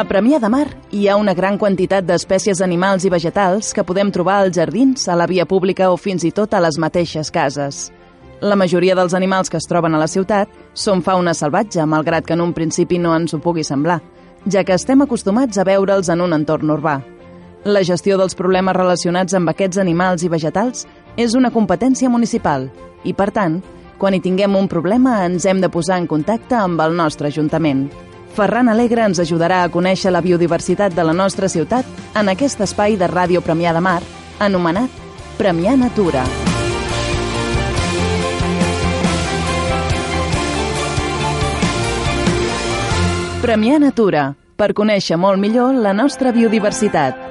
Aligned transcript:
A 0.00 0.04
Premià 0.08 0.38
de 0.40 0.48
Mar 0.48 0.64
hi 0.96 1.02
ha 1.10 1.14
una 1.20 1.34
gran 1.36 1.58
quantitat 1.60 2.06
d'espècies 2.08 2.62
animals 2.64 3.04
i 3.04 3.10
vegetals 3.12 3.74
que 3.76 3.82
podem 3.84 4.08
trobar 4.08 4.38
als 4.40 4.56
jardins, 4.56 5.02
a 5.12 5.16
la 5.18 5.26
via 5.28 5.44
pública 5.44 5.90
o 5.92 5.98
fins 6.00 6.24
i 6.24 6.30
tot 6.32 6.54
a 6.56 6.60
les 6.64 6.78
mateixes 6.80 7.28
cases. 7.28 7.90
La 8.40 8.56
majoria 8.56 8.96
dels 8.96 9.12
animals 9.12 9.52
que 9.52 9.60
es 9.60 9.68
troben 9.68 9.92
a 9.92 10.00
la 10.00 10.08
ciutat 10.08 10.48
són 10.72 11.04
fauna 11.04 11.34
salvatge, 11.36 11.84
malgrat 11.84 12.24
que 12.24 12.32
en 12.32 12.40
un 12.40 12.56
principi 12.56 12.96
no 12.96 13.12
ens 13.12 13.36
ho 13.36 13.42
pugui 13.44 13.60
semblar, 13.60 14.00
ja 14.48 14.64
que 14.64 14.72
estem 14.72 15.04
acostumats 15.04 15.60
a 15.60 15.68
veure'ls 15.68 16.08
en 16.08 16.24
un 16.24 16.32
entorn 16.32 16.72
urbà. 16.72 16.96
La 17.68 17.84
gestió 17.84 18.16
dels 18.16 18.38
problemes 18.38 18.80
relacionats 18.80 19.36
amb 19.36 19.52
aquests 19.52 19.84
animals 19.84 20.24
i 20.24 20.32
vegetals 20.32 20.86
és 21.20 21.36
una 21.36 21.52
competència 21.52 22.08
municipal 22.08 22.70
i, 23.04 23.12
per 23.12 23.28
tant, 23.36 23.60
quan 24.00 24.16
hi 24.16 24.24
tinguem 24.24 24.56
un 24.56 24.64
problema 24.66 25.26
ens 25.26 25.44
hem 25.44 25.60
de 25.60 25.68
posar 25.68 26.00
en 26.00 26.08
contacte 26.08 26.56
amb 26.56 26.80
el 26.88 26.96
nostre 26.96 27.28
Ajuntament. 27.28 27.90
Ferran 28.34 28.68
Alegre 28.70 29.02
ens 29.08 29.18
ajudarà 29.22 29.64
a 29.64 29.70
conèixer 29.72 30.12
la 30.14 30.22
biodiversitat 30.22 30.94
de 30.94 31.04
la 31.04 31.12
nostra 31.12 31.48
ciutat 31.48 31.86
en 32.16 32.30
aquest 32.30 32.60
espai 32.62 32.96
de 32.96 33.08
Ràdio 33.10 33.42
Premià 33.42 33.74
de 33.74 33.82
Mar, 33.82 34.00
anomenat 34.38 34.90
Premià 35.38 35.74
Natura. 35.76 36.24
Premià 43.40 43.80
Natura, 43.80 44.28
per 44.54 44.74
conèixer 44.76 45.16
molt 45.16 45.40
millor 45.40 45.74
la 45.74 45.94
nostra 45.96 46.30
biodiversitat. 46.30 47.26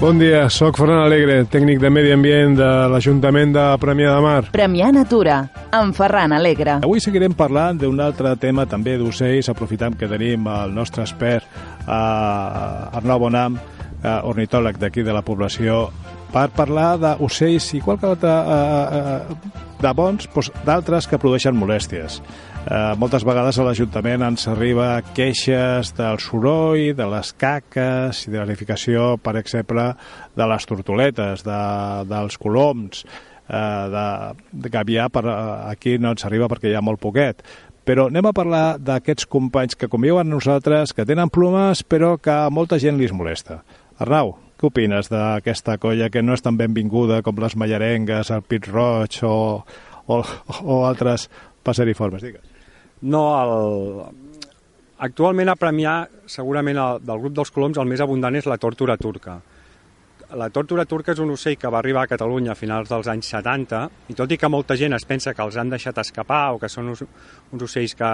Bon 0.00 0.16
dia, 0.16 0.46
sóc 0.48 0.78
Ferran 0.80 1.02
Alegre, 1.04 1.42
tècnic 1.52 1.78
de 1.80 1.90
Medi 1.92 2.12
Ambient 2.16 2.54
de 2.56 2.68
l'Ajuntament 2.88 3.52
de 3.52 3.64
Premià 3.78 4.14
de 4.16 4.22
Mar. 4.24 4.40
Premià 4.52 4.88
Natura, 4.96 5.42
amb 5.72 5.94
Ferran 5.94 6.32
Alegre. 6.32 6.78
Avui 6.82 7.00
seguirem 7.02 7.34
parlant 7.38 7.78
d'un 7.80 8.00
altre 8.02 8.34
tema 8.40 8.66
també 8.70 8.96
d'ocells, 8.98 9.50
aprofitant 9.52 9.96
que 9.98 10.08
tenim 10.10 10.46
el 10.50 10.74
nostre 10.74 11.04
expert, 11.06 11.46
eh, 11.86 11.90
Arnau 13.00 13.18
Bonam, 13.18 13.58
eh, 14.02 14.20
ornitòleg 14.24 14.78
d'aquí 14.78 15.02
de 15.02 15.12
la 15.12 15.22
població, 15.22 15.88
per 16.30 16.50
parlar 16.54 16.94
d'ocells 16.98 17.72
i 17.74 17.80
qualque 17.82 18.06
altre 18.06 18.30
eh, 18.30 19.00
eh, 19.00 19.58
de 19.80 19.92
bons, 19.96 20.28
doncs, 20.30 20.52
d'altres 20.66 21.08
que 21.08 21.18
produeixen 21.18 21.56
molèsties. 21.56 22.20
Eh, 22.60 22.92
moltes 23.00 23.24
vegades 23.24 23.56
a 23.58 23.64
l'Ajuntament 23.64 24.22
ens 24.26 24.46
arriba 24.50 25.00
queixes 25.16 25.94
del 25.96 26.20
soroll, 26.20 26.92
de 26.96 27.06
les 27.14 27.32
caques 27.40 28.26
i 28.26 28.34
de 28.34 28.42
l'edificació, 28.42 29.16
per 29.22 29.38
exemple, 29.40 29.94
de 30.36 30.48
les 30.52 30.68
tortoletes, 30.68 31.44
de, 31.46 31.60
dels 32.10 32.36
coloms, 32.38 33.06
de, 33.50 34.04
de 34.64 34.70
gavià 34.72 35.08
per, 35.12 35.24
aquí 35.70 35.96
no 35.98 36.14
ens 36.14 36.24
arriba 36.28 36.48
perquè 36.50 36.70
hi 36.70 36.78
ha 36.78 36.84
molt 36.84 37.02
poquet. 37.02 37.42
Però 37.88 38.06
anem 38.10 38.28
a 38.28 38.34
parlar 38.36 38.64
d'aquests 38.78 39.26
companys 39.26 39.74
que 39.74 39.88
conviuen 39.90 40.28
amb 40.28 40.36
nosaltres, 40.36 40.92
que 40.94 41.06
tenen 41.08 41.32
plomes, 41.32 41.82
però 41.82 42.14
que 42.22 42.30
a 42.30 42.50
molta 42.52 42.78
gent 42.78 43.00
li 43.00 43.08
molesta. 43.10 43.62
Arnau, 44.00 44.36
què 44.60 44.68
opines 44.68 45.08
d'aquesta 45.08 45.78
colla 45.80 46.10
que 46.12 46.22
no 46.22 46.36
és 46.36 46.44
tan 46.44 46.58
benvinguda 46.60 47.22
com 47.24 47.38
les 47.40 47.56
mallarengues, 47.56 48.30
el 48.30 48.44
pit 48.44 48.68
roig 48.68 49.22
o, 49.24 49.34
o, 50.06 50.20
o 50.62 50.82
altres 50.84 51.28
passeriformes? 51.64 52.22
Digues. 52.22 52.44
No, 53.00 53.24
el... 53.40 54.04
actualment 55.00 55.48
a 55.48 55.56
Premià, 55.56 55.94
segurament 56.28 56.76
el, 56.76 57.00
del 57.08 57.22
grup 57.24 57.38
dels 57.40 57.52
coloms, 57.54 57.80
el 57.80 57.88
més 57.88 58.04
abundant 58.04 58.36
és 58.36 58.48
la 58.48 58.60
tòrtora 58.60 58.98
turca. 59.00 59.38
La 60.38 60.46
tòrtora 60.54 60.84
turca 60.86 61.10
és 61.10 61.18
un 61.18 61.32
ocell 61.34 61.56
que 61.58 61.70
va 61.72 61.80
arribar 61.80 62.04
a 62.04 62.10
Catalunya 62.10 62.52
a 62.52 62.58
finals 62.58 62.90
dels 62.90 63.08
anys 63.10 63.30
70 63.32 63.80
i 64.12 64.14
tot 64.18 64.30
i 64.30 64.36
que 64.38 64.50
molta 64.52 64.76
gent 64.78 64.94
es 64.94 65.06
pensa 65.08 65.32
que 65.34 65.42
els 65.42 65.56
han 65.58 65.72
deixat 65.72 65.96
escapar 65.98 66.52
o 66.54 66.60
que 66.62 66.68
són 66.70 66.92
uns, 66.92 67.02
uns 67.50 67.64
ocells 67.66 67.96
que, 67.98 68.10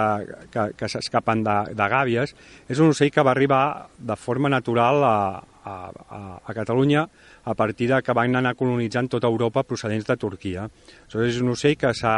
que, 0.53 0.63
que 0.79 0.89
s'escapen 0.89 1.43
de, 1.45 1.57
de 1.77 1.87
gàbies, 1.91 2.33
és 2.65 2.81
un 2.81 2.89
ocell 2.95 3.11
que 3.13 3.25
va 3.25 3.35
arribar 3.35 3.63
de 3.99 4.17
forma 4.17 4.49
natural 4.49 5.03
a, 5.05 5.17
a, 5.61 5.75
a, 5.93 6.21
a 6.41 6.55
Catalunya 6.57 7.03
a 7.45 7.53
partir 7.53 7.91
de 7.91 8.01
que 8.01 8.15
van 8.17 8.35
anar 8.39 8.55
colonitzant 8.57 9.11
tota 9.13 9.29
Europa 9.29 9.61
procedents 9.67 10.07
de 10.09 10.17
Turquia. 10.17 10.65
Aleshores, 10.65 11.35
és 11.35 11.43
un 11.43 11.53
ocell 11.53 11.77
que 11.77 11.93
s'ha 11.93 12.15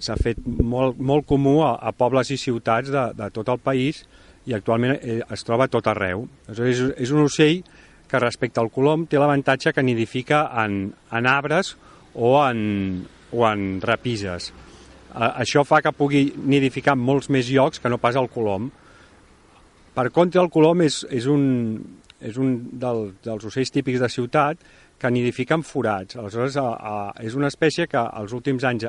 s'ha 0.00 0.16
fet 0.16 0.40
molt, 0.44 0.98
molt 0.98 1.26
comú 1.28 1.60
a, 1.62 1.74
a 1.76 1.92
pobles 1.92 2.32
i 2.32 2.40
ciutats 2.40 2.90
de, 2.90 3.04
de 3.16 3.30
tot 3.36 3.48
el 3.52 3.60
país 3.62 4.02
i 4.48 4.54
actualment 4.56 4.96
eh, 4.96 5.20
es 5.20 5.44
troba 5.44 5.68
a 5.68 5.72
tot 5.72 5.86
arreu. 5.90 6.24
És, 6.50 6.80
és 6.96 7.12
un 7.12 7.26
ocell 7.26 7.60
que 8.10 8.20
respecte 8.22 8.60
al 8.60 8.70
colom 8.74 9.06
té 9.06 9.18
l'avantatge 9.20 9.72
que 9.74 9.84
nidifica 9.86 10.42
en, 10.64 10.82
en 11.12 11.28
arbres 11.30 11.76
o 12.14 12.34
en, 12.42 13.06
o 13.32 13.46
en 13.46 13.80
repises. 13.84 14.50
Això 15.10 15.64
fa 15.66 15.80
que 15.82 15.94
pugui 15.94 16.28
nidificar 16.36 16.94
en 16.94 17.02
molts 17.02 17.30
més 17.30 17.48
llocs 17.50 17.82
que 17.82 17.90
no 17.90 17.98
pas 17.98 18.18
el 18.18 18.28
colom. 18.30 18.68
Per 19.94 20.06
contra, 20.14 20.42
el 20.42 20.50
colom 20.54 20.84
és, 20.86 21.00
és 21.10 21.26
un, 21.30 21.42
és 22.22 22.36
un 22.38 22.52
del, 22.78 23.10
dels 23.24 23.46
ocells 23.48 23.74
típics 23.74 24.02
de 24.02 24.10
ciutat 24.12 24.60
que 25.00 25.10
nidifica 25.10 25.56
en 25.58 25.64
forats. 25.66 26.18
Aleshores, 26.20 26.58
a, 26.60 26.68
a, 26.76 26.94
és 27.24 27.34
una 27.34 27.50
espècie 27.50 27.88
que 27.90 27.98
als 27.98 28.34
últims 28.36 28.66
anys 28.68 28.86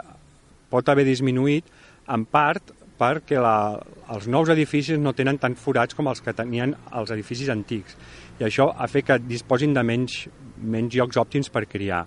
pot 0.72 0.90
haver 0.92 1.08
disminuït 1.08 1.68
en 2.12 2.26
part 2.30 2.74
perquè 3.01 3.41
la, 3.41 3.79
els 4.13 4.28
nous 4.29 4.50
edificis 4.53 5.00
no 5.01 5.16
tenen 5.17 5.39
tant 5.41 5.57
forats 5.57 5.97
com 5.97 6.09
els 6.12 6.22
que 6.22 6.35
tenien 6.38 6.75
els 6.94 7.13
edificis 7.16 7.50
antics 7.50 7.97
i 8.41 8.45
això 8.47 8.72
ha 8.73 8.88
fet 8.89 9.06
que 9.06 9.19
disposin 9.22 9.75
de 9.78 9.84
menys, 9.85 10.23
menys 10.57 10.95
llocs 10.97 11.19
òptims 11.22 11.51
per 11.53 11.67
criar. 11.69 12.01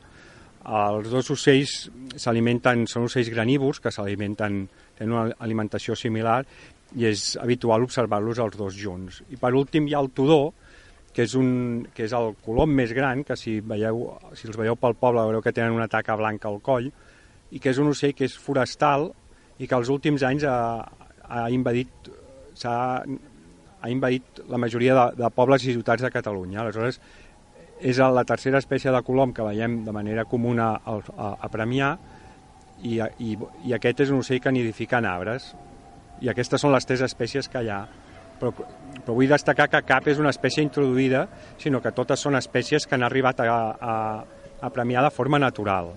Els 0.65 1.10
dos 1.12 1.28
ocells 1.31 1.75
s'alimenten, 2.19 2.88
són 2.91 3.06
ocells 3.06 3.31
granívors 3.31 3.78
que 3.84 3.93
s'alimenten, 3.94 4.65
tenen 4.99 5.15
una 5.15 5.37
alimentació 5.47 5.94
similar 5.94 6.41
i 6.99 7.06
és 7.10 7.37
habitual 7.43 7.87
observar-los 7.87 8.41
els 8.43 8.59
dos 8.59 8.75
junts. 8.75 9.21
I 9.31 9.38
per 9.38 9.53
últim 9.54 9.87
hi 9.87 9.94
ha 9.94 10.03
el 10.03 10.10
tudor, 10.16 10.50
que 11.15 11.22
és, 11.22 11.37
un, 11.38 11.84
que 11.94 12.09
és 12.09 12.15
el 12.19 12.33
colom 12.43 12.75
més 12.75 12.91
gran, 12.97 13.22
que 13.22 13.37
si, 13.38 13.60
veieu, 13.62 14.09
si 14.34 14.49
els 14.50 14.59
veieu 14.59 14.75
pel 14.75 14.99
poble 14.99 15.22
veureu 15.22 15.44
que 15.44 15.54
tenen 15.54 15.77
una 15.77 15.91
taca 15.91 16.16
blanca 16.19 16.50
al 16.50 16.59
coll, 16.66 16.91
i 17.54 17.62
que 17.62 17.71
és 17.71 17.78
un 17.78 17.93
ocell 17.93 18.16
que 18.19 18.27
és 18.27 18.34
forestal 18.34 19.12
i 19.59 19.69
que 19.69 19.78
els 19.78 19.91
últims 19.92 20.25
anys 20.26 20.47
ha, 20.48 20.59
ha 21.28 21.47
invadit 21.53 22.10
s'ha 22.54 22.75
ha 23.84 23.91
invadit 23.92 24.41
la 24.48 24.56
majoria 24.56 24.94
de, 24.97 25.04
de 25.20 25.28
pobles 25.37 25.65
i 25.66 25.75
ciutats 25.75 26.00
de 26.00 26.10
Catalunya. 26.10 26.62
Aleshores, 26.62 27.00
és 27.84 27.98
la 28.00 28.25
tercera 28.25 28.60
espècie 28.62 28.92
de 28.94 29.03
colom 29.04 29.34
que 29.37 29.44
veiem 29.44 29.82
de 29.84 29.92
manera 29.92 30.25
comuna 30.25 30.70
a, 30.78 30.94
a, 30.97 31.28
a 31.37 31.50
Premià 31.53 31.91
i, 32.81 32.97
i, 32.97 33.34
i 33.69 33.75
aquest 33.76 34.00
és 34.06 34.12
un 34.15 34.22
ocell 34.22 34.41
que 34.41 34.53
nidifica 34.54 35.03
en 35.03 35.09
arbres. 35.10 35.50
I 36.25 36.31
aquestes 36.32 36.65
són 36.65 36.72
les 36.72 36.88
tres 36.88 37.04
espècies 37.04 37.50
que 37.53 37.60
hi 37.60 37.69
ha. 37.69 37.82
Però, 38.41 38.54
però 38.54 39.19
vull 39.19 39.28
destacar 39.28 39.69
que 39.69 39.82
cap 39.84 40.09
és 40.09 40.22
una 40.22 40.32
espècie 40.32 40.65
introduïda, 40.65 41.26
sinó 41.60 41.82
que 41.84 41.92
totes 41.92 42.25
són 42.25 42.41
espècies 42.41 42.88
que 42.88 42.97
han 42.97 43.04
arribat 43.04 43.44
a, 43.44 43.59
a, 43.76 43.98
a 44.65 44.72
Premià 44.72 45.04
de 45.04 45.12
forma 45.12 45.42
natural. 45.42 45.92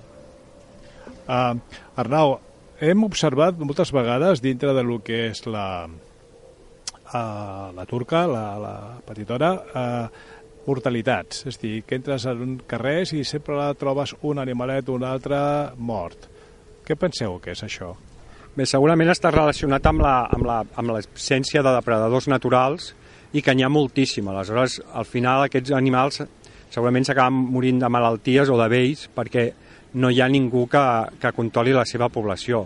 Uh, 1.28 1.56
Arnau, 1.96 2.38
hem 2.80 3.04
observat 3.08 3.58
moltes 3.58 3.92
vegades 3.94 4.42
dintre 4.44 4.74
de 4.74 4.84
lo 4.86 5.00
que 5.04 5.28
és 5.32 5.44
la, 5.50 5.88
uh, 5.88 7.70
la 7.74 7.86
turca, 7.90 8.26
la, 8.30 8.46
la 8.62 8.74
petitona, 9.06 9.54
uh, 9.54 10.34
mortalitats. 10.68 11.46
És 11.48 11.58
a 11.58 11.64
dir, 11.64 11.82
que 11.88 11.98
entres 11.98 12.28
en 12.30 12.44
un 12.44 12.58
carrer 12.70 13.02
i 13.18 13.24
sempre 13.26 13.58
la 13.58 13.72
trobes 13.80 14.16
un 14.22 14.44
animalet 14.44 14.90
o 14.90 14.98
un 15.00 15.08
altre 15.08 15.40
mort. 15.78 16.30
Què 16.86 16.96
penseu 17.00 17.40
que 17.44 17.56
és 17.56 17.64
això? 17.66 17.94
Bé, 18.58 18.66
segurament 18.66 19.12
està 19.14 19.32
relacionat 19.34 19.86
amb 19.86 20.02
la, 20.02 20.16
amb 20.34 20.48
la, 20.48 20.62
amb 20.80 20.94
l'absència 20.96 21.62
de 21.62 21.74
depredadors 21.76 22.28
naturals 22.32 22.94
i 23.34 23.44
que 23.44 23.54
n'hi 23.54 23.66
ha 23.66 23.70
moltíssim. 23.70 24.28
Aleshores, 24.32 24.80
al 24.94 25.06
final 25.06 25.46
aquests 25.46 25.74
animals 25.78 26.24
segurament 26.74 27.06
s'acaben 27.08 27.38
morint 27.54 27.80
de 27.80 27.90
malalties 27.92 28.50
o 28.52 28.58
de 28.60 28.68
vells 28.72 29.08
perquè 29.16 29.52
no 29.94 30.10
hi 30.12 30.22
ha 30.22 30.28
ningú 30.28 30.66
que, 30.68 30.84
que 31.22 31.34
controli 31.36 31.74
la 31.76 31.86
seva 31.86 32.10
població. 32.10 32.66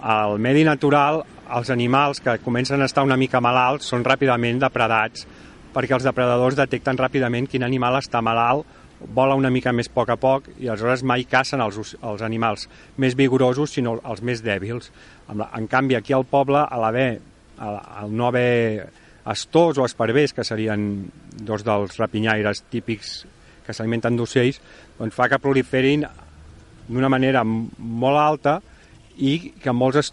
Al 0.00 0.38
medi 0.38 0.64
natural, 0.64 1.22
els 1.50 1.70
animals 1.70 2.20
que 2.24 2.38
comencen 2.40 2.82
a 2.82 2.88
estar 2.88 3.04
una 3.04 3.18
mica 3.20 3.40
malalts 3.40 3.90
són 3.90 4.04
ràpidament 4.06 4.60
depredats 4.62 5.26
perquè 5.74 5.94
els 5.94 6.06
depredadors 6.06 6.58
detecten 6.58 6.98
ràpidament 6.98 7.46
quin 7.46 7.62
animal 7.62 8.00
està 8.00 8.22
malalt, 8.24 8.66
vola 9.00 9.36
una 9.38 9.50
mica 9.50 9.72
més 9.72 9.88
a 9.88 9.94
poc 9.94 10.10
a 10.12 10.16
poc 10.20 10.48
i 10.58 10.68
aleshores 10.68 11.02
mai 11.06 11.24
cacen 11.24 11.62
els, 11.64 11.94
els 12.02 12.22
animals 12.22 12.66
més 13.00 13.14
vigorosos 13.16 13.72
sinó 13.72 13.96
els 14.04 14.20
més 14.22 14.42
dèbils. 14.44 14.90
En 15.30 15.68
canvi, 15.70 15.96
aquí 15.96 16.12
al 16.12 16.26
poble, 16.28 16.60
a 16.60 16.80
l'haver 16.80 17.20
al 17.60 18.12
no 18.16 18.26
haver 18.26 18.88
astors 19.24 19.78
o 19.78 19.84
esparvers, 19.84 20.32
que 20.32 20.44
serien 20.44 21.10
dos 21.36 21.64
dels 21.64 21.98
rapinyaires 22.00 22.64
típics 22.72 23.26
que 23.66 23.76
s'alimenten 23.76 24.16
d'ocells, 24.16 24.60
doncs 24.98 25.14
fa 25.16 25.28
que 25.28 25.38
proliferin 25.38 26.06
d'una 26.90 27.10
manera 27.12 27.44
molt 27.46 28.18
alta 28.18 28.58
i 29.20 29.52
que 29.62 29.72
molts 29.76 30.12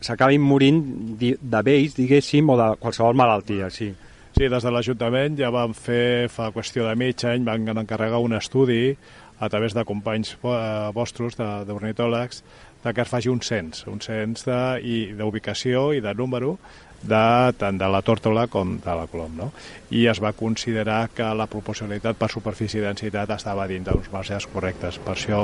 s'acabin 0.00 0.42
morint 0.42 0.80
de 1.20 1.62
vells, 1.64 1.96
diguéssim, 1.96 2.48
o 2.50 2.56
de 2.58 2.70
qualsevol 2.80 3.18
malaltia, 3.18 3.70
sí. 3.70 3.90
Sí, 4.36 4.46
des 4.48 4.64
de 4.64 4.70
l'Ajuntament 4.72 5.36
ja 5.40 5.50
van 5.52 5.74
fer, 5.76 6.28
fa 6.32 6.48
qüestió 6.54 6.86
de 6.86 6.94
mig 6.96 7.24
any, 7.28 7.44
van 7.44 7.66
encarregar 7.82 8.22
un 8.22 8.36
estudi 8.38 8.94
a 9.40 9.48
través 9.48 9.74
de 9.74 9.84
companys 9.84 10.36
eh, 10.36 10.90
vostres, 10.94 11.36
d'ornitòlegs, 11.36 12.42
de, 12.42 12.84
de 12.84 12.94
que 12.94 13.04
es 13.04 13.10
faci 13.10 13.28
un 13.32 13.42
cens, 13.44 13.84
un 13.90 14.00
cens 14.00 14.46
d'ubicació 14.46 15.90
i 15.96 16.00
de 16.04 16.14
número 16.16 16.56
de, 17.02 17.52
tant 17.58 17.78
de 17.80 17.88
la 17.88 18.02
tòrtola 18.04 18.46
com 18.52 18.76
de 18.82 18.94
la 18.96 19.06
colom. 19.10 19.36
No? 19.38 19.48
I 19.90 20.06
es 20.10 20.20
va 20.22 20.32
considerar 20.36 21.08
que 21.14 21.26
la 21.34 21.48
proporcionalitat 21.50 22.18
per 22.20 22.30
superfície 22.32 22.80
i 22.80 22.84
densitat 22.84 23.32
estava 23.34 23.66
dins 23.70 23.86
d'uns 23.88 24.10
marges 24.12 24.46
correctes. 24.52 25.00
Per 25.04 25.14
això, 25.16 25.42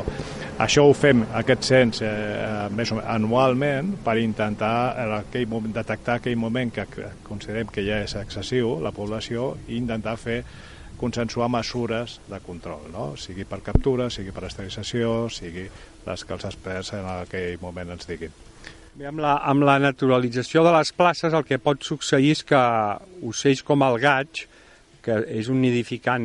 això 0.63 0.87
ho 0.87 0.95
fem, 0.95 1.25
aquest 1.41 1.67
cens, 1.67 2.03
eh, 2.03 2.69
més 2.71 2.93
o 2.93 3.01
menys 3.01 3.11
anualment, 3.17 3.97
per 4.05 4.19
intentar 4.19 4.95
en 5.03 5.17
aquell 5.21 5.49
moment, 5.49 5.75
detectar 5.75 6.21
aquell 6.21 6.37
moment 6.37 6.73
que 6.73 6.87
considerem 7.25 7.69
que 7.73 7.85
ja 7.87 8.03
és 8.05 8.17
excessiu, 8.17 8.79
la 8.81 8.93
població, 8.93 9.57
i 9.69 9.77
intentar 9.77 10.17
fer 10.17 10.43
consensuar 10.97 11.49
mesures 11.53 12.21
de 12.29 12.41
control, 12.41 12.89
no? 12.93 13.11
sigui 13.21 13.45
per 13.45 13.61
captura, 13.61 14.09
sigui 14.11 14.33
per 14.33 14.47
esterilització, 14.49 15.29
sigui 15.29 15.69
les 16.07 16.25
que 16.25 16.37
els 16.37 16.49
experts 16.49 16.95
en 16.97 17.09
aquell 17.19 17.59
moment 17.61 17.97
ens 17.97 18.09
diguin. 18.09 18.33
Bé, 18.97 19.05
amb, 19.11 19.21
la, 19.21 19.35
amb 19.45 19.61
la 19.69 19.75
naturalització 19.77 20.63
de 20.65 20.71
les 20.73 20.89
places 20.97 21.35
el 21.37 21.45
que 21.45 21.59
pot 21.61 21.83
succeir 21.85 22.31
és 22.33 22.41
que 22.49 22.61
ocells 23.29 23.61
com 23.69 23.83
el 23.85 23.99
gaig, 24.01 24.47
que 25.05 25.19
és 25.37 25.51
un 25.53 25.61
nidificant 25.61 26.25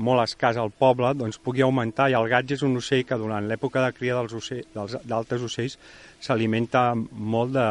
molt 0.00 0.22
escàs 0.22 0.56
al 0.56 0.72
poble, 0.72 1.10
doncs 1.20 1.36
pugui 1.36 1.66
augmentar, 1.66 2.06
i 2.08 2.16
el 2.16 2.30
gaig 2.32 2.54
és 2.56 2.64
un 2.64 2.78
ocell 2.80 3.04
que 3.04 3.18
durant 3.20 3.44
l'època 3.44 3.84
de 3.84 3.92
cria 3.92 4.16
dels 4.16 4.32
ocells, 4.38 4.96
d'altres 5.04 5.44
ocells 5.44 5.76
s'alimenta 6.24 6.86
molt 6.96 7.52
de, 7.58 7.68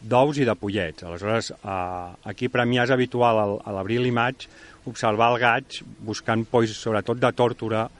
d'ous 0.00 0.40
i 0.40 0.48
de 0.48 0.56
pollets. 0.56 1.04
Aleshores, 1.04 1.52
eh, 1.52 2.10
aquí 2.32 2.48
per 2.48 2.64
mi 2.64 2.80
és 2.80 2.96
habitual 2.96 3.60
a 3.60 3.76
l'abril 3.76 4.08
i 4.08 4.16
maig 4.22 4.48
observar 4.88 5.34
el 5.34 5.40
gaig 5.44 5.82
buscant 6.00 6.48
polls, 6.48 6.72
sobretot 6.80 7.20
de 7.20 7.36
tòrtora 7.44 7.90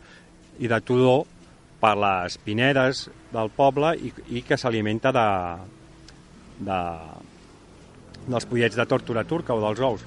i 0.56 0.72
de 0.72 0.80
tudor, 0.80 1.26
per 1.80 1.94
les 2.00 2.38
pinedes 2.42 3.06
del 3.32 3.50
poble 3.54 3.94
i, 4.00 4.12
i 4.38 4.42
que 4.46 4.58
s'alimenta 4.58 5.12
de, 5.14 5.26
de, 6.68 6.78
dels 8.26 8.46
pollets 8.48 8.78
de 8.78 8.86
tòrtora 8.88 9.26
turca 9.28 9.54
o 9.54 9.60
dels 9.62 9.82
ous. 9.84 10.06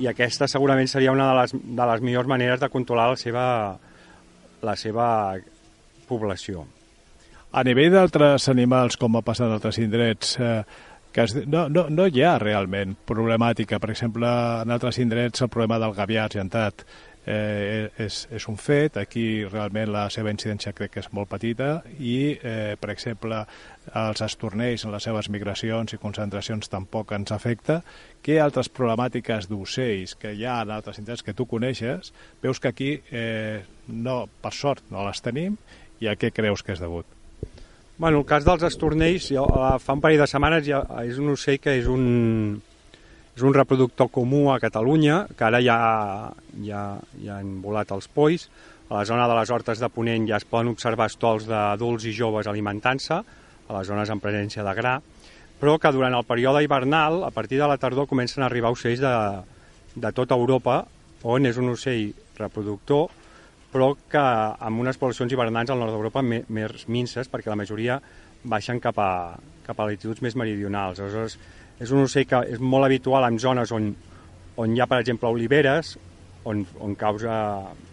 I 0.00 0.08
aquesta 0.10 0.48
segurament 0.48 0.88
seria 0.88 1.12
una 1.12 1.30
de 1.30 1.38
les, 1.40 1.54
de 1.54 1.88
les 1.92 2.04
millors 2.04 2.28
maneres 2.28 2.60
de 2.60 2.70
controlar 2.72 3.10
la 3.12 3.18
seva, 3.20 3.46
la 4.64 4.76
seva 4.76 5.08
població. 6.08 6.66
A 7.50 7.64
nivell 7.66 7.90
d'altres 7.92 8.46
animals, 8.52 8.96
com 8.96 9.18
ha 9.18 9.26
passat 9.26 9.48
en 9.48 9.56
altres 9.56 9.80
indrets, 9.82 10.36
eh, 10.38 10.62
que 11.10 11.24
es, 11.26 11.34
no, 11.50 11.64
no, 11.68 11.88
no 11.90 12.06
hi 12.06 12.22
ha 12.22 12.36
realment 12.38 12.94
problemàtica. 13.06 13.80
Per 13.82 13.90
exemple, 13.90 14.28
en 14.62 14.70
altres 14.70 15.00
indrets 15.02 15.42
el 15.42 15.50
problema 15.50 15.80
del 15.82 15.96
gavià 15.96 16.28
argentat 16.28 16.84
eh, 17.26 17.90
és, 17.98 18.22
és 18.32 18.46
un 18.48 18.56
fet, 18.56 18.96
aquí 18.96 19.44
realment 19.44 19.90
la 19.92 20.06
seva 20.12 20.32
incidència 20.32 20.72
crec 20.76 20.94
que 20.94 21.02
és 21.04 21.10
molt 21.16 21.30
petita 21.30 21.82
i, 21.98 22.36
eh, 22.36 22.76
per 22.80 22.90
exemple, 22.94 23.42
els 24.00 24.22
estornells 24.24 24.84
en 24.86 24.94
les 24.94 25.06
seves 25.08 25.30
migracions 25.32 25.94
i 25.94 26.00
concentracions 26.00 26.72
tampoc 26.72 27.12
ens 27.16 27.32
afecta. 27.36 27.80
Què 28.24 28.40
altres 28.40 28.70
problemàtiques 28.72 29.48
d'ocells 29.50 30.16
que 30.20 30.34
hi 30.36 30.44
ha 30.46 30.60
en 30.64 30.74
altres 30.76 31.00
indrets 31.02 31.24
que 31.26 31.36
tu 31.36 31.46
coneixes, 31.50 32.12
veus 32.42 32.60
que 32.60 32.72
aquí, 32.72 32.92
eh, 33.10 33.62
no, 33.88 34.24
per 34.40 34.52
sort, 34.56 34.84
no 34.90 35.06
les 35.06 35.20
tenim 35.24 35.56
i 36.00 36.08
a 36.08 36.16
què 36.16 36.32
creus 36.32 36.62
que 36.62 36.72
és 36.76 36.80
degut? 36.80 37.06
Bueno, 38.00 38.22
el 38.22 38.24
cas 38.24 38.46
dels 38.46 38.62
estornells, 38.64 39.26
jo, 39.28 39.44
fa 39.76 39.92
un 39.92 40.00
parell 40.00 40.22
de 40.22 40.26
setmanes 40.30 40.64
ja, 40.64 40.80
és 41.04 41.18
un 41.20 41.34
ocell 41.34 41.58
que 41.60 41.74
és 41.76 41.88
un, 41.90 42.62
és 43.40 43.46
un 43.48 43.54
reproductor 43.56 44.10
comú 44.12 44.50
a 44.52 44.58
Catalunya, 44.60 45.22
que 45.32 45.46
ara 45.46 45.62
ja, 45.64 45.78
ja, 46.60 46.82
ja 47.24 47.38
han 47.40 47.54
volat 47.64 47.88
els 47.96 48.08
polls. 48.12 48.50
A 48.90 48.98
la 48.98 49.04
zona 49.08 49.24
de 49.30 49.36
les 49.38 49.50
hortes 49.54 49.80
de 49.80 49.88
Ponent 49.88 50.26
ja 50.28 50.36
es 50.36 50.44
poden 50.44 50.68
observar 50.68 51.06
estols 51.08 51.46
d'adults 51.48 52.04
i 52.04 52.12
joves 52.12 52.50
alimentant-se, 52.50 53.16
a 53.16 53.76
les 53.78 53.88
zones 53.88 54.12
amb 54.12 54.20
presència 54.20 54.66
de 54.66 54.74
gra, 54.76 54.98
però 55.60 55.78
que 55.80 55.92
durant 55.94 56.16
el 56.18 56.26
període 56.28 56.60
hivernal, 56.66 57.22
a 57.24 57.30
partir 57.32 57.56
de 57.62 57.68
la 57.70 57.78
tardor, 57.80 58.08
comencen 58.10 58.42
a 58.44 58.50
arribar 58.50 58.74
ocells 58.74 59.00
de, 59.00 59.14
de 59.94 60.10
tota 60.12 60.36
Europa, 60.36 60.82
on 61.24 61.48
és 61.48 61.56
un 61.60 61.72
ocell 61.72 62.10
reproductor 62.36 63.08
però 63.70 63.92
que 64.10 64.20
amb 64.20 64.82
unes 64.82 64.98
poblacions 64.98 65.30
hivernants 65.30 65.70
al 65.70 65.78
nord 65.78 65.94
d'Europa 65.94 66.24
més 66.26 66.88
minces, 66.90 67.30
perquè 67.30 67.52
la 67.52 67.56
majoria 67.60 68.00
baixen 68.42 68.80
cap 68.82 68.98
a, 68.98 69.38
cap 69.62 69.78
a 69.78 69.86
latituds 69.86 70.24
més 70.26 70.34
meridionals. 70.34 70.98
Aleshores, 70.98 71.36
és 71.80 71.90
un 71.90 72.04
ocell 72.04 72.28
que 72.28 72.42
és 72.54 72.60
molt 72.60 72.86
habitual 72.86 73.24
en 73.26 73.38
zones 73.40 73.72
on, 73.72 73.90
on 74.60 74.76
hi 74.76 74.80
ha, 74.80 74.88
per 74.90 75.00
exemple, 75.00 75.30
oliveres, 75.32 75.96
on, 76.44 76.64
on 76.80 76.94
causa 76.98 77.34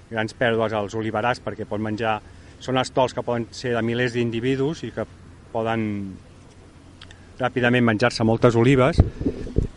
grans 0.10 0.36
pèrdues 0.38 0.76
als 0.76 0.96
oliverars 0.96 1.44
perquè 1.44 1.68
pot 1.68 1.82
menjar... 1.84 2.20
Són 2.58 2.80
estols 2.82 3.14
que 3.14 3.22
poden 3.22 3.44
ser 3.54 3.76
de 3.76 3.82
milers 3.86 4.16
d'individus 4.16 4.80
i 4.88 4.88
que 4.90 5.04
poden 5.52 5.82
ràpidament 7.38 7.86
menjar-se 7.86 8.26
moltes 8.26 8.58
olives. 8.58 8.98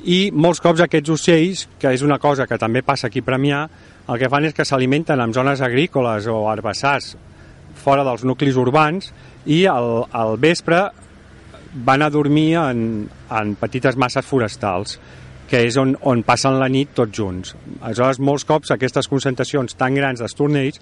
I 0.09 0.31
molts 0.33 0.63
cops 0.65 0.81
aquests 0.81 1.13
ocells, 1.13 1.67
que 1.77 1.93
és 1.93 2.01
una 2.01 2.17
cosa 2.19 2.47
que 2.49 2.56
també 2.56 2.81
passa 2.81 3.11
aquí 3.11 3.21
a 3.21 3.27
Premià, 3.27 3.59
el 4.09 4.19
que 4.23 4.31
fan 4.33 4.49
és 4.49 4.56
que 4.56 4.65
s'alimenten 4.65 5.21
en 5.21 5.35
zones 5.37 5.61
agrícoles 5.61 6.25
o 6.33 6.39
herbassars 6.49 7.13
fora 7.85 8.05
dels 8.05 8.25
nuclis 8.25 8.56
urbans 8.56 9.13
i 9.45 9.67
al, 9.69 10.06
al 10.11 10.39
vespre 10.41 10.87
van 11.75 12.02
a 12.02 12.11
dormir 12.11 12.56
en, 12.58 13.08
en 13.31 13.55
petites 13.58 13.96
masses 13.96 14.26
forestals 14.26 14.99
que 15.50 15.64
és 15.67 15.76
on, 15.81 15.96
on 16.06 16.22
passen 16.22 16.61
la 16.61 16.69
nit 16.70 16.93
tots 16.94 17.17
junts. 17.17 17.56
Aleshores, 17.81 18.20
molts 18.22 18.46
cops 18.46 18.70
aquestes 18.70 19.08
concentracions 19.11 19.75
tan 19.78 19.96
grans 19.99 20.22
d'estornells 20.22 20.78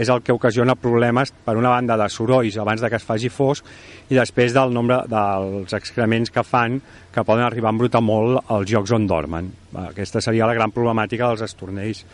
és 0.00 0.08
el 0.10 0.22
que 0.22 0.34
ocasiona 0.34 0.76
problemes, 0.78 1.32
per 1.44 1.56
una 1.58 1.72
banda, 1.72 1.96
de 1.98 2.06
sorolls 2.10 2.56
abans 2.62 2.82
de 2.82 2.90
que 2.90 2.98
es 2.98 3.06
faci 3.06 3.30
fosc 3.30 3.66
i 4.10 4.18
després 4.18 4.54
del 4.54 4.74
nombre 4.74 5.00
dels 5.10 5.74
excrements 5.76 6.30
que 6.30 6.44
fan 6.46 6.78
que 7.14 7.24
poden 7.26 7.44
arribar 7.46 7.70
a 7.70 7.74
embrutar 7.74 8.02
molt 8.02 8.50
als 8.50 8.70
llocs 8.70 8.94
on 8.94 9.06
dormen. 9.10 9.50
Aquesta 9.88 10.22
seria 10.22 10.46
la 10.46 10.54
gran 10.58 10.74
problemàtica 10.74 11.30
dels 11.30 11.42
estornells. 11.46 12.04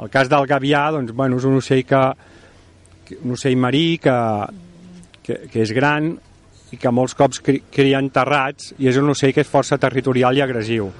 El 0.00 0.12
cas 0.12 0.28
del 0.28 0.46
gavià, 0.50 0.88
doncs, 0.92 1.12
bueno, 1.16 1.40
és 1.40 1.48
un 1.48 1.58
ocell 1.60 1.84
que, 1.88 2.04
un 3.22 3.36
ocell 3.36 3.56
marí 3.60 3.98
que, 4.02 4.16
que, 5.24 5.44
que 5.52 5.64
és 5.64 5.72
gran 5.76 6.14
i 6.72 6.78
que 6.80 6.92
molts 6.94 7.14
cops 7.18 7.40
cri, 7.44 7.60
cria 7.70 8.00
enterrats 8.02 8.72
i 8.78 8.88
és 8.90 8.98
un 9.00 9.10
ocell 9.12 9.34
que 9.34 9.44
és 9.44 9.50
força 9.50 9.78
territorial 9.78 10.36
i 10.36 10.44
agressiu. 10.44 10.90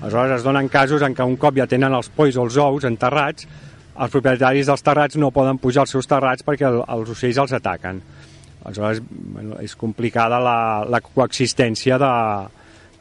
Aleshores 0.00 0.38
es 0.38 0.46
donen 0.46 0.70
casos 0.72 1.02
en 1.04 1.14
què 1.14 1.26
un 1.26 1.36
cop 1.36 1.58
ja 1.60 1.68
tenen 1.68 1.94
els 1.94 2.08
polls 2.16 2.38
o 2.38 2.46
els 2.46 2.56
ous 2.56 2.86
enterrats, 2.88 3.46
els 4.00 4.14
propietaris 4.14 4.70
dels 4.70 4.82
terrats 4.86 5.18
no 5.20 5.32
poden 5.34 5.60
pujar 5.60 5.84
als 5.84 5.92
seus 5.92 6.08
terrats 6.08 6.46
perquè 6.46 6.68
el, 6.70 6.80
els 6.88 7.12
ocells 7.12 7.42
els 7.44 7.52
ataquen. 7.58 8.00
Aleshores 8.64 9.02
bueno, 9.10 9.60
és 9.60 9.76
complicada 9.76 10.40
la, 10.40 10.56
la 10.88 11.00
coexistència 11.04 11.98
de, 12.00 12.12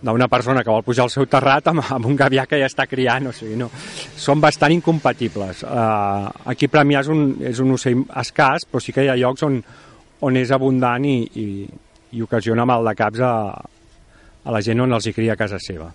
d'una 0.01 0.27
persona 0.31 0.63
que 0.63 0.71
vol 0.71 0.83
pujar 0.83 1.05
al 1.05 1.11
seu 1.13 1.27
terrat 1.27 1.67
amb, 1.71 1.83
amb 1.95 2.07
un 2.07 2.15
gavià 2.19 2.45
que 2.47 2.59
ja 2.61 2.69
està 2.69 2.87
criant, 2.87 3.29
o 3.29 3.35
sigui, 3.35 3.57
no, 3.59 3.69
són 4.15 4.41
bastant 4.43 4.73
incompatibles. 4.75 5.63
Uh, 5.67 6.29
aquí 6.51 6.69
Premià 6.71 7.03
és 7.03 7.11
un, 7.11 7.25
és 7.51 7.59
un 7.63 7.75
ocell 7.75 8.05
escàs, 8.23 8.67
però 8.69 8.83
sí 8.83 8.95
que 8.95 9.05
hi 9.05 9.11
ha 9.11 9.19
llocs 9.19 9.43
on, 9.47 9.59
on 10.25 10.39
és 10.39 10.51
abundant 10.55 11.05
i, 11.07 11.17
i, 11.35 11.47
i 12.11 12.21
ocasiona 12.25 12.65
mal 12.65 12.85
de 12.85 12.95
caps 12.97 13.23
a, 13.23 13.33
a 14.43 14.53
la 14.53 14.61
gent 14.65 14.81
on 14.85 14.93
els 14.97 15.07
hi 15.07 15.15
cria 15.15 15.35
a 15.35 15.39
casa 15.39 15.59
seva. 15.61 15.91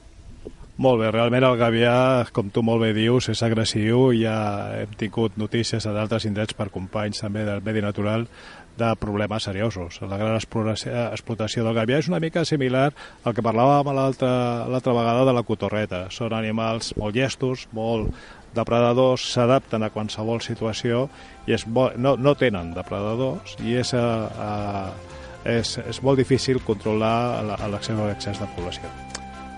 Molt 0.74 0.98
bé, 0.98 1.10
realment 1.14 1.44
el 1.46 1.54
gavià, 1.54 1.94
com 2.34 2.48
tu 2.50 2.64
molt 2.66 2.82
bé 2.82 2.88
dius, 2.96 3.28
és 3.30 3.44
agressiu 3.46 4.08
i 4.10 4.24
ja 4.24 4.34
hem 4.80 4.96
tingut 4.98 5.36
notícies 5.38 5.86
d'altres 5.86 6.26
indrets 6.26 6.56
per 6.58 6.66
companys 6.74 7.22
també 7.22 7.44
del 7.46 7.62
medi 7.62 7.82
natural 7.84 8.26
de 8.74 8.88
problemes 8.98 9.46
seriosos. 9.46 10.00
La 10.02 10.18
gran 10.18 10.34
explotació 10.34 11.62
del 11.62 11.76
gavià 11.78 12.00
és 12.02 12.10
una 12.10 12.18
mica 12.18 12.42
similar 12.42 12.88
al 13.22 13.36
que 13.36 13.44
parlàvem 13.46 13.94
l'altra 13.94 14.96
vegada 14.98 15.22
de 15.28 15.36
la 15.36 15.44
cotorreta. 15.46 16.08
Són 16.10 16.34
animals 16.34 16.90
molt 16.98 17.14
llestos, 17.14 17.68
molt 17.70 18.10
depredadors, 18.54 19.28
s'adapten 19.30 19.82
a 19.82 19.92
qualsevol 19.94 20.42
situació 20.42 21.08
i 21.46 21.54
és 21.54 21.66
bo, 21.66 21.92
no, 21.94 22.16
no 22.18 22.34
tenen 22.38 22.74
depredadors 22.74 23.54
i 23.62 23.78
és, 23.78 23.94
a, 23.94 24.06
a, 24.26 25.14
és, 25.44 25.78
és 25.78 26.00
molt 26.02 26.18
difícil 26.18 26.60
controlar 26.64 27.44
l'accés 27.68 27.98
o 27.98 28.08
l'excés 28.08 28.40
de 28.40 28.48
població. 28.56 28.90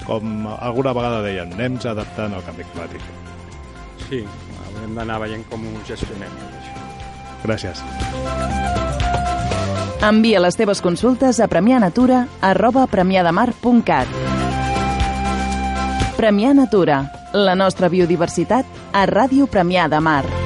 Com 0.07 0.47
alguna 0.47 0.93
vegada 0.95 1.23
deien, 1.25 1.53
anem 1.57 1.79
adaptant 1.83 2.35
al 2.35 2.45
canvi 2.47 2.67
climàtic. 2.71 3.03
Sí, 4.07 4.23
haurem 4.67 4.95
d'anar 4.99 5.21
veient 5.25 5.47
com 5.51 5.65
ho 5.67 5.83
gestionem. 5.89 6.31
Això. 6.61 6.75
Gràcies. 7.47 7.83
Envia 10.07 10.43
les 10.45 10.55
teves 10.59 10.83
consultes 10.85 11.41
a 11.41 11.49
premianatura 11.51 12.27
arroba 12.45 12.87
premiadamar.cat 12.87 14.37
Premià 16.17 16.55
Natura, 16.57 17.03
la 17.35 17.55
nostra 17.55 17.91
biodiversitat 17.93 18.65
a 18.93 19.05
Ràdio 19.11 19.51
Premià 19.53 19.85
de 19.93 20.01
Mar. 20.01 20.46